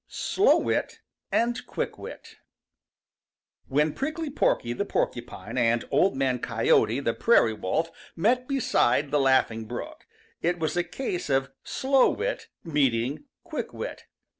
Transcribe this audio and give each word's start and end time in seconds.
SLOW 0.07 0.57
WIT 0.57 0.99
AND 1.31 1.63
QUICK 1.67 1.99
WIT 1.99 2.37
|WHEN 3.67 3.93
Prickly 3.93 4.31
Porky 4.31 4.73
the 4.73 4.83
Porcupine 4.83 5.59
and 5.59 5.85
Old 5.91 6.15
Man 6.17 6.39
Coyote 6.39 6.99
the 6.99 7.13
Prairie 7.13 7.53
Wolf 7.53 7.91
met 8.15 8.47
beside 8.47 9.11
the 9.11 9.19
Laughing 9.19 9.65
Brook, 9.65 10.07
it 10.41 10.57
was 10.57 10.75
a 10.75 10.83
case 10.83 11.29
of 11.29 11.51
Slow 11.63 12.09
Wit 12.09 12.47
meeting 12.63 13.25
Quick 13.43 13.75
Wit. 13.75 14.05